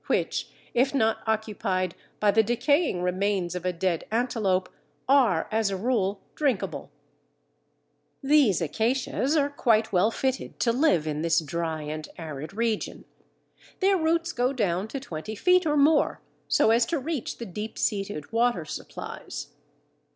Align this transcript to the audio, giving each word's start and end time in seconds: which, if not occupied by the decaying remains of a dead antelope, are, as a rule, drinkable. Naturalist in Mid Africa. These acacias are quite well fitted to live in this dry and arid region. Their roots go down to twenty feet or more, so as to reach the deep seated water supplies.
which, 0.07 0.47
if 0.73 0.95
not 0.95 1.19
occupied 1.27 1.93
by 2.19 2.31
the 2.31 2.41
decaying 2.41 3.03
remains 3.03 3.53
of 3.53 3.65
a 3.65 3.71
dead 3.73 4.03
antelope, 4.09 4.67
are, 5.07 5.47
as 5.51 5.69
a 5.69 5.77
rule, 5.77 6.19
drinkable. 6.33 6.89
Naturalist 8.23 8.23
in 8.23 8.27
Mid 8.27 8.31
Africa. 8.31 8.31
These 8.31 8.61
acacias 8.61 9.35
are 9.37 9.49
quite 9.51 9.91
well 9.93 10.09
fitted 10.09 10.59
to 10.61 10.71
live 10.71 11.05
in 11.05 11.21
this 11.21 11.37
dry 11.39 11.83
and 11.83 12.09
arid 12.17 12.51
region. 12.55 13.05
Their 13.79 13.95
roots 13.95 14.31
go 14.31 14.51
down 14.53 14.87
to 14.87 14.99
twenty 14.99 15.35
feet 15.35 15.67
or 15.67 15.77
more, 15.77 16.19
so 16.47 16.71
as 16.71 16.87
to 16.87 16.97
reach 16.97 17.37
the 17.37 17.45
deep 17.45 17.77
seated 17.77 18.31
water 18.31 18.65
supplies. 18.65 19.49